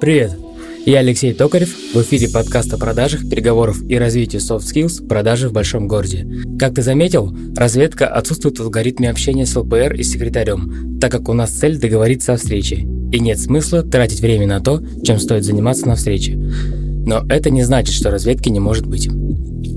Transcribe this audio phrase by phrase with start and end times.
[0.00, 0.30] Привет!
[0.86, 5.52] Я Алексей Токарев, в эфире подкаста о продажах, переговоров и развитию soft skills «Продажи в
[5.52, 6.24] большом городе».
[6.56, 11.32] Как ты заметил, разведка отсутствует в алгоритме общения с ЛПР и секретарем, так как у
[11.32, 15.88] нас цель договориться о встрече, и нет смысла тратить время на то, чем стоит заниматься
[15.88, 16.36] на встрече.
[16.36, 19.08] Но это не значит, что разведки не может быть.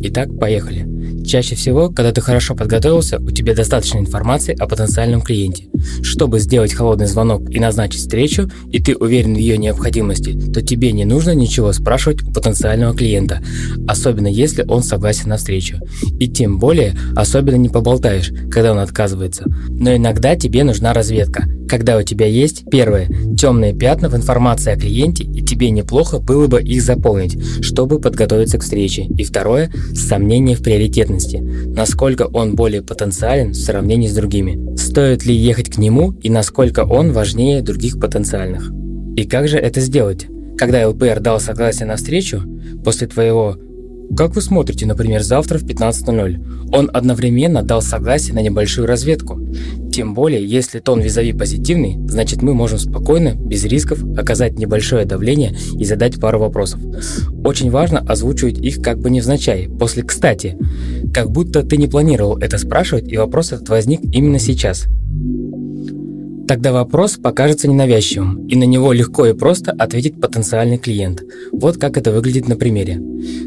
[0.03, 1.25] Итак, поехали.
[1.25, 5.70] Чаще всего, когда ты хорошо подготовился, у тебя достаточно информации о потенциальном клиенте.
[6.01, 10.91] Чтобы сделать холодный звонок и назначить встречу, и ты уверен в ее необходимости, то тебе
[10.91, 13.41] не нужно ничего спрашивать у потенциального клиента,
[13.87, 15.77] особенно если он согласен на встречу.
[16.19, 19.45] И тем более, особенно не поболтаешь, когда он отказывается.
[19.69, 23.07] Но иногда тебе нужна разведка, когда у тебя есть, первое,
[23.37, 28.57] темные пятна в информации о клиенте, и тебе неплохо было бы их заполнить, чтобы подготовиться
[28.57, 29.03] к встрече.
[29.17, 34.75] И второе, сомнение в приоритетности, насколько он более потенциален в сравнении с другими.
[34.75, 38.71] Стоит ли ехать к нему и насколько он важнее других потенциальных.
[39.15, 40.27] И как же это сделать?
[40.57, 42.41] Когда ЛПР дал согласие на встречу,
[42.83, 43.57] после твоего
[44.15, 46.73] как вы смотрите, например, завтра в 15.00?
[46.73, 49.39] Он одновременно дал согласие на небольшую разведку.
[49.91, 55.55] Тем более, если тон визави позитивный, значит мы можем спокойно, без рисков, оказать небольшое давление
[55.77, 56.81] и задать пару вопросов.
[57.45, 60.57] Очень важно озвучивать их как бы невзначай, после «кстати»,
[61.13, 64.87] как будто ты не планировал это спрашивать и вопрос этот возник именно сейчас–
[66.51, 71.23] Тогда вопрос покажется ненавязчивым, и на него легко и просто ответит потенциальный клиент.
[71.53, 73.01] Вот как это выглядит на примере.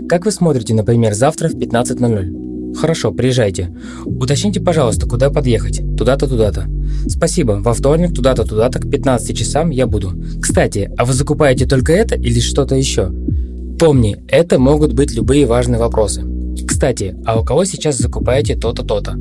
[0.08, 2.75] Как вы смотрите, например, завтра в 15.00?
[2.75, 3.77] Хорошо, приезжайте.
[4.06, 5.82] Уточните, пожалуйста, куда подъехать.
[5.98, 6.66] Туда-то, туда-то.
[7.06, 10.14] Спасибо, во вторник туда-то, туда-то, к 15 часам я буду.
[10.41, 13.12] Кстати, а вы закупаете только это или что-то еще?
[13.78, 16.25] Помни, это могут быть любые важные вопросы.
[16.66, 19.14] Кстати, а у кого сейчас закупаете то-то, то-то?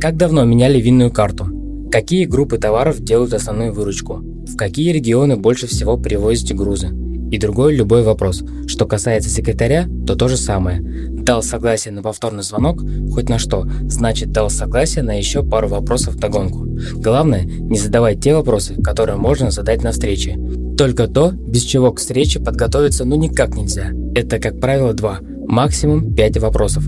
[0.00, 1.55] Как давно меняли винную карту?
[1.96, 4.16] Какие группы товаров делают основную выручку?
[4.16, 6.88] В какие регионы больше всего привозите грузы?
[7.32, 8.44] И другой любой вопрос.
[8.66, 10.82] Что касается секретаря, то то же самое.
[10.82, 12.82] Дал согласие на повторный звонок,
[13.14, 16.66] хоть на что, значит дал согласие на еще пару вопросов догонку.
[16.96, 20.38] Главное, не задавать те вопросы, которые можно задать на встрече.
[20.76, 23.86] Только то, без чего к встрече подготовиться ну никак нельзя.
[24.14, 26.84] Это, как правило, два, максимум пять вопросов.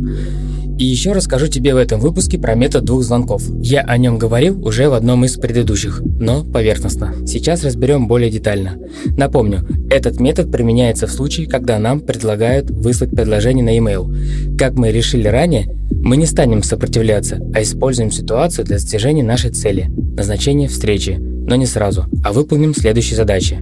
[0.78, 3.42] И еще расскажу тебе в этом выпуске про метод двух звонков.
[3.60, 7.14] Я о нем говорил уже в одном из предыдущих, но поверхностно.
[7.26, 8.78] Сейчас разберем более детально.
[9.16, 14.56] Напомню, этот метод применяется в случае, когда нам предлагают выслать предложение на e-mail.
[14.56, 19.90] Как мы решили ранее, мы не станем сопротивляться, а используем ситуацию для достижения нашей цели–
[20.16, 23.58] назначения встречи, но не сразу, а выполним следующие задачи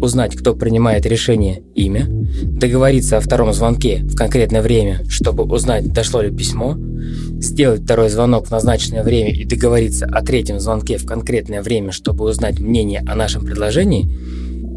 [0.00, 6.20] узнать, кто принимает решение, имя, договориться о втором звонке в конкретное время, чтобы узнать, дошло
[6.22, 6.76] ли письмо,
[7.40, 12.24] сделать второй звонок в назначенное время и договориться о третьем звонке в конкретное время, чтобы
[12.24, 14.08] узнать мнение о нашем предложении,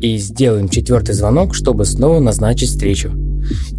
[0.01, 3.11] и сделаем четвертый звонок, чтобы снова назначить встречу.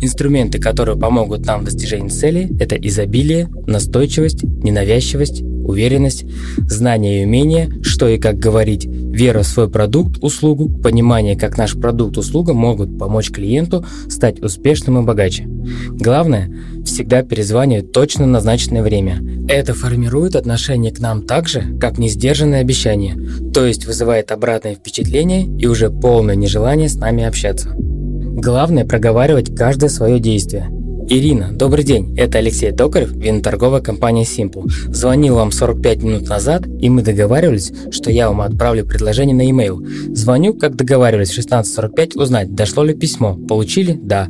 [0.00, 6.24] Инструменты, которые помогут нам в достижении цели, это изобилие, настойчивость, ненавязчивость, уверенность,
[6.58, 11.74] знание и умение, что и как говорить, вера в свой продукт, услугу, понимание, как наш
[11.74, 15.48] продукт, услуга могут помочь клиенту стать успешным и богаче.
[15.90, 16.50] Главное–
[16.84, 19.22] всегда перезванивать точно назначенное время.
[19.48, 23.16] Это формирует отношение к нам так же, как несдержанное обещание,
[23.52, 27.74] то есть вызывает обратное впечатление и уже полное нежелание с нами общаться.
[27.76, 30.68] Главное– проговаривать каждое свое действие–
[31.12, 32.16] Ирина, добрый день.
[32.16, 34.70] Это Алексей Токарев, виноторговая компания Simple.
[34.94, 39.84] Звонил вам 45 минут назад, и мы договаривались, что я вам отправлю предложение на e-mail.
[40.14, 43.34] Звоню, как договаривались, в 16.45 узнать, дошло ли письмо.
[43.34, 43.98] Получили?
[44.00, 44.28] Да.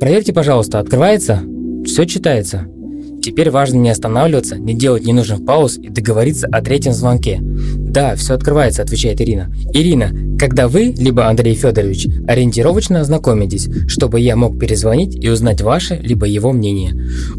[0.00, 1.44] Проверьте, пожалуйста, открывается?
[1.84, 2.66] Все читается.
[3.22, 7.38] Теперь важно не останавливаться, не делать ненужных пауз и договориться о третьем звонке.
[7.40, 9.52] «Да, все открывается»,– отвечает Ирина.
[9.72, 15.96] «Ирина, когда вы, либо Андрей Федорович, ориентировочно ознакомитесь, чтобы я мог перезвонить и узнать ваше,
[15.96, 16.94] либо его мнение.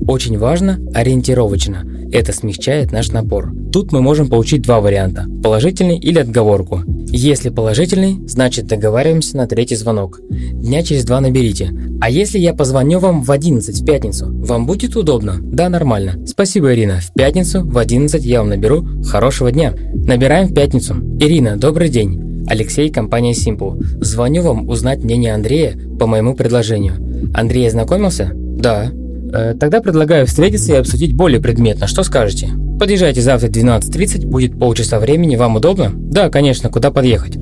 [0.07, 1.85] Очень важно ориентировочно.
[2.11, 3.53] Это смягчает наш напор.
[3.71, 6.83] Тут мы можем получить два варианта– положительный или отговорку.
[7.11, 10.19] Если положительный, значит договариваемся на третий звонок.
[10.29, 11.71] Дня через два наберите.
[12.01, 15.37] А если я позвоню вам в 11 в пятницу, вам будет удобно?
[15.41, 16.23] Да, нормально.
[16.27, 16.99] Спасибо, Ирина.
[17.01, 18.85] В пятницу в 11 я вам наберу.
[19.03, 19.73] Хорошего дня.
[19.93, 20.95] Набираем в пятницу.
[21.19, 22.45] Ирина, добрый день.
[22.47, 24.03] Алексей, компания Simple.
[24.03, 26.93] Звоню вам узнать мнение Андрея по моему предложению.
[27.33, 28.31] Андрей ознакомился?
[28.33, 28.91] Да.
[29.33, 31.87] Э, тогда предлагаю встретиться и обсудить более предметно.
[31.87, 32.49] Что скажете?
[32.79, 35.91] Подъезжайте завтра в 12.30, будет полчаса времени, вам удобно?
[35.93, 37.35] Да, конечно, куда подъехать?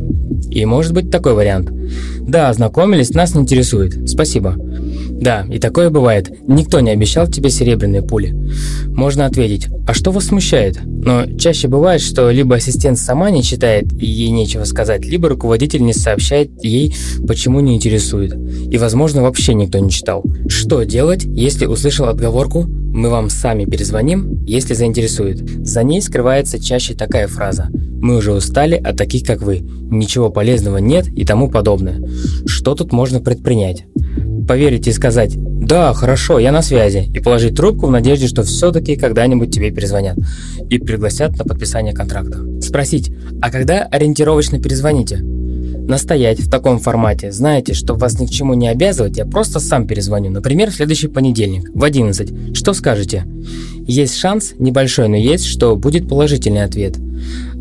[0.49, 1.69] И может быть такой вариант.
[2.21, 4.09] Да, ознакомились, нас не интересует.
[4.09, 4.55] Спасибо.
[4.57, 6.31] Да, и такое бывает.
[6.47, 8.35] Никто не обещал тебе серебряные пули.
[8.87, 10.79] Можно ответить, а что вас смущает?
[10.83, 15.83] Но чаще бывает, что либо ассистент сама не читает и ей нечего сказать, либо руководитель
[15.83, 16.95] не сообщает ей,
[17.27, 18.33] почему не интересует.
[18.71, 20.23] И, возможно, вообще никто не читал.
[20.47, 25.37] Что делать, если услышал отговорку «Мы вам сами перезвоним, если заинтересует».
[25.63, 29.59] За ней скрывается чаще такая фраза «Мы уже устали от таких, как вы.
[29.59, 32.01] Ничего полезного нет» и тому подобное.
[32.47, 33.85] Что тут можно предпринять?
[34.47, 38.95] Поверить и сказать «Да, хорошо, я на связи» и положить трубку в надежде, что все-таки
[38.95, 40.17] когда-нибудь тебе перезвонят
[40.67, 42.39] и пригласят на подписание контракта.
[42.61, 43.11] Спросить
[43.43, 45.36] «А когда ориентировочно перезвоните?»
[45.87, 47.31] Настоять в таком формате.
[47.31, 50.29] Знаете, чтобы вас ни к чему не обязывать, я просто сам перезвоню.
[50.29, 52.57] Например, в следующий понедельник в 11.
[52.57, 53.25] Что скажете?
[53.87, 56.97] Есть шанс, небольшой, но есть, что будет положительный ответ.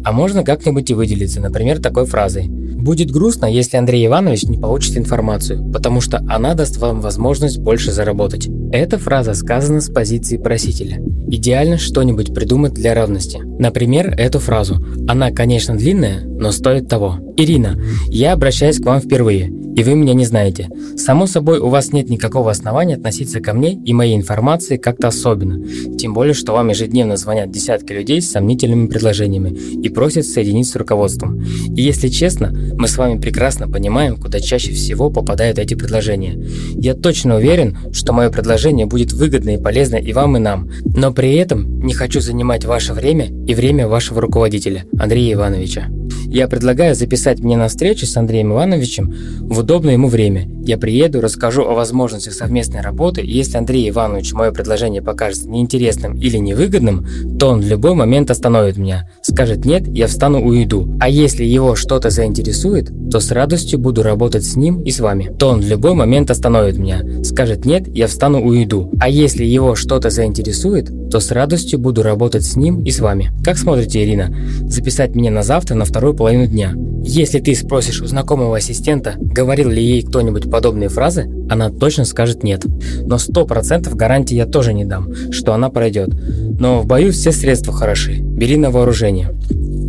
[0.04, 2.50] А можно как-нибудь и выделиться, например, такой фразой.
[2.86, 7.90] Будет грустно, если Андрей Иванович не получит информацию, потому что она даст вам возможность больше
[7.90, 8.48] заработать.
[8.70, 11.02] Эта фраза сказана с позиции просителя.
[11.28, 13.40] Идеально что-нибудь придумать для равности.
[13.58, 14.76] Например, эту фразу.
[15.08, 17.18] Она, конечно, длинная, но стоит того.
[17.36, 20.70] Ирина, я обращаюсь к вам впервые и вы меня не знаете.
[20.96, 25.62] Само собой, у вас нет никакого основания относиться ко мне и моей информации как-то особенно.
[25.98, 30.76] Тем более, что вам ежедневно звонят десятки людей с сомнительными предложениями и просят соединить с
[30.76, 31.44] руководством.
[31.76, 36.42] И если честно, мы с вами прекрасно понимаем, куда чаще всего попадают эти предложения.
[36.74, 40.70] Я точно уверен, что мое предложение будет выгодно и полезно и вам, и нам.
[40.84, 45.88] Но при этом не хочу занимать ваше время и время вашего руководителя, Андрея Ивановича.
[46.28, 50.48] Я предлагаю записать мне на встречу с Андреем Ивановичем в удобное ему время.
[50.64, 56.18] Я приеду, расскажу о возможностях совместной работы, и если Андрей Иванович мое предложение покажется неинтересным
[56.18, 57.06] или невыгодным,
[57.38, 59.08] то он в любой момент остановит меня.
[59.22, 60.96] Скажет «нет», я встану уйду.
[60.98, 65.32] А если его что-то заинтересует, то с радостью буду работать с ним и с вами.
[65.38, 67.00] То он в любой момент остановит меня.
[67.22, 68.90] Скажет «нет», я встану уйду.
[68.98, 73.30] А если его что-то заинтересует, то с радостью буду работать с ним и с вами.
[73.44, 74.34] Как смотрите, Ирина?
[74.68, 76.74] Записать меня на завтра на вторую половину дня.
[77.04, 82.42] Если ты спросишь у знакомого ассистента, говорил ли ей кто-нибудь подобные фразы, она точно скажет
[82.42, 82.64] нет.
[83.04, 86.10] Но 100% гарантии я тоже не дам, что она пройдет.
[86.58, 88.18] Но в бою все средства хороши.
[88.18, 89.30] Бери на вооружение.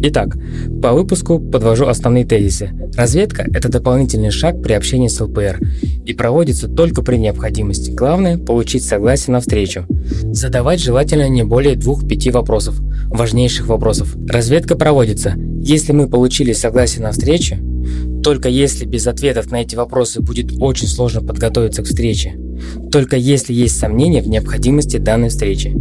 [0.04, 0.38] Итак,
[0.82, 2.70] по выпуску подвожу основные тезисы.
[2.96, 5.60] Разведка– это дополнительный шаг при общении с ЛПР
[6.06, 7.90] и проводится только при необходимости.
[7.90, 9.86] Главное– получить согласие на встречу.
[10.32, 12.80] Задавать желательно не более двух-пяти вопросов,
[13.10, 14.16] важнейших вопросов.
[14.28, 15.34] Разведка проводится,
[15.68, 17.58] если мы получили согласие на встречу,
[18.24, 22.36] только если без ответов на эти вопросы будет очень сложно подготовиться к встрече,
[22.92, 25.76] только если есть сомнения в необходимости данной встречи.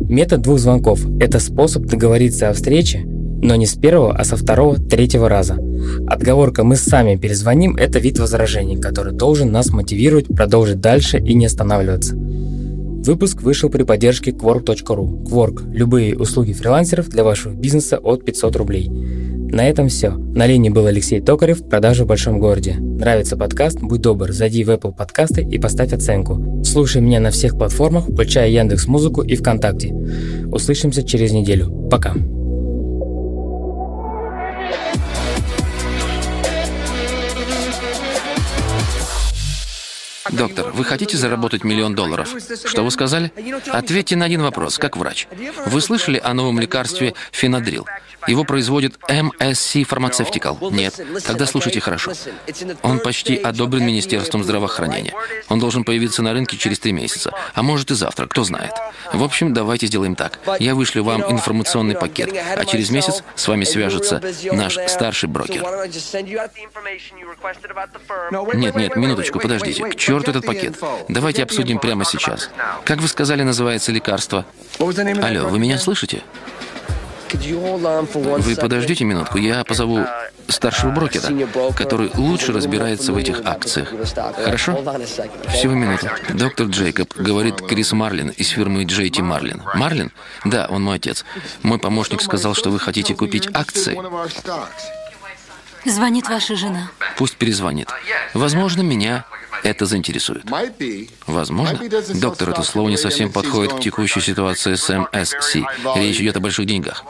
[0.00, 3.04] Метод двух звонков– это способ договориться о встрече
[3.40, 5.58] но не с первого, а со второго, третьего раза.
[6.06, 11.46] Отговорка «мы сами перезвоним»– это вид возражений, который должен нас мотивировать продолжить дальше и не
[11.46, 12.16] останавливаться.
[12.16, 15.22] Выпуск вышел при поддержке Quark.ru.
[15.24, 18.90] Quark– любые услуги фрилансеров для вашего бизнеса от 500 рублей.
[19.50, 20.10] На этом все.
[20.10, 22.74] На линии был Алексей Токарев, продажи в большом городе.
[22.74, 23.78] Нравится подкаст?
[23.80, 26.62] Будь добр, зайди в Apple подкасты и поставь оценку.
[26.64, 29.94] Слушай меня на всех платформах, включая Яндекс Музыку и ВКонтакте.
[30.52, 31.88] Услышимся через неделю.
[31.90, 32.14] Пока.
[40.30, 42.34] Доктор, вы хотите заработать миллион долларов?
[42.64, 43.32] Что вы сказали?
[43.70, 45.26] Ответьте на один вопрос, как врач.
[45.66, 47.86] Вы слышали о новом лекарстве фенодрил?
[48.26, 50.72] Его производит MSC Pharmaceutical.
[50.72, 51.00] Нет.
[51.24, 52.12] Тогда слушайте хорошо.
[52.82, 55.14] Он почти одобрен Министерством здравоохранения.
[55.48, 57.32] Он должен появиться на рынке через три месяца.
[57.54, 58.72] А может и завтра, кто знает.
[59.12, 60.40] В общем, давайте сделаем так.
[60.58, 64.20] Я вышлю вам информационный пакет, а через месяц с вами свяжется
[64.52, 65.64] наш старший брокер.
[68.54, 69.84] Нет, нет, минуточку, подождите.
[69.84, 70.76] К черту этот пакет.
[71.08, 72.50] Давайте обсудим прямо сейчас.
[72.84, 74.46] Как вы сказали, называется лекарство?
[74.80, 76.22] Алло, вы меня слышите?
[77.34, 80.00] Вы подождите минутку, я позову
[80.48, 81.30] старшего брокера,
[81.72, 83.92] который лучше разбирается в этих акциях.
[84.42, 84.82] Хорошо?
[85.48, 86.08] Всего минуту.
[86.30, 89.62] Доктор Джейкоб, говорит Крис Марлин из фирмы JT Марлин.
[89.74, 90.10] Марлин?
[90.44, 91.24] Да, он мой отец.
[91.62, 93.96] Мой помощник сказал, что вы хотите купить акции.
[95.84, 96.90] Звонит ваша жена.
[97.16, 97.88] Пусть перезвонит.
[98.34, 99.24] Возможно, меня
[99.62, 100.44] это заинтересует.
[101.26, 101.80] Возможно.
[102.14, 105.56] Доктор, это слово не совсем подходит к текущей ситуации с МСС.
[105.96, 107.04] Речь идет о больших деньгах.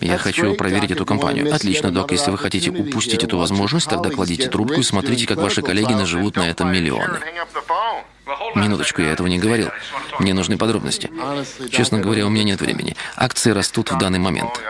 [0.00, 1.54] Я хочу проверить эту компанию.
[1.54, 2.12] Отлично, док.
[2.12, 6.36] Если вы хотите упустить эту возможность, тогда кладите трубку и смотрите, как ваши коллеги наживут
[6.36, 7.18] на этом миллионы.
[8.58, 9.70] Минуточку, я этого не говорил.
[10.18, 11.10] Мне нужны подробности.
[11.70, 12.96] Честно говоря, у меня нет времени.
[13.16, 14.60] Акции растут в данный момент.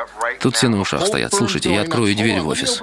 [0.40, 1.32] Тут все на ушах стоят.
[1.34, 2.80] Слушайте, я открою дверь в офис.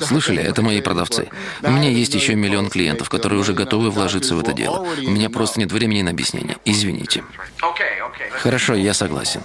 [0.00, 1.28] Слышали, это мои продавцы.
[1.62, 4.80] У меня есть еще миллион клиентов, которые уже готовы вложиться в это дело.
[4.80, 6.58] У меня просто нет времени на объяснение.
[6.64, 7.24] Извините.
[8.30, 9.40] Хорошо, я согласен.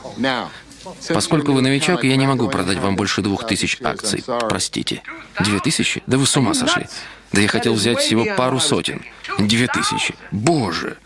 [1.10, 4.24] Поскольку вы новичок, я не могу продать вам больше двух тысяч акций.
[4.50, 5.04] Простите.
[5.40, 6.04] Две тысячи?
[6.08, 6.88] Да вы с ума сошли.
[7.32, 9.04] Да я хотел взять всего пару сотен.
[9.40, 10.16] Две тысячи.
[10.32, 10.98] Боже.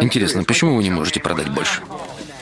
[0.00, 1.82] Интересно, почему вы не можете продать больше?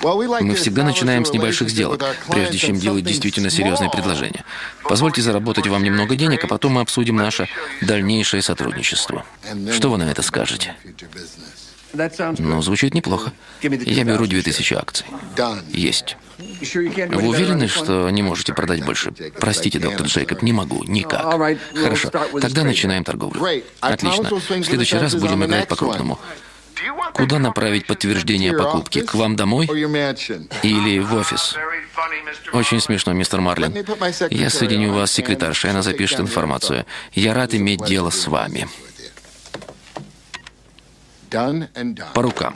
[0.02, 4.44] Мы всегда начинаем с небольших сделок, прежде чем делать действительно серьезное предложение.
[4.84, 7.48] Позвольте заработать вам немного денег, а потом мы обсудим наше
[7.82, 9.24] дальнейшее сотрудничество.
[9.72, 10.74] Что вы на это скажете?
[12.38, 13.32] Ну, звучит неплохо.
[13.62, 15.06] Я беру 2000 акций.
[15.68, 16.16] Есть.
[16.38, 19.12] Вы уверены, что не можете продать больше?
[19.40, 21.22] Простите, доктор Джейкоб, не могу, никак.
[21.74, 23.62] Хорошо, тогда начинаем торговлю.
[23.80, 24.28] Отлично.
[24.30, 26.18] В следующий раз будем играть по-крупному.
[27.14, 29.00] Куда направить подтверждение покупки?
[29.00, 29.66] К вам домой?
[29.66, 31.56] Или в офис?
[32.52, 33.74] Очень смешно, мистер Марлин.
[34.30, 36.86] Я соединю вас с секретаршей, она запишет информацию.
[37.12, 38.68] Я рад иметь дело с вами.
[42.14, 42.54] По рукам.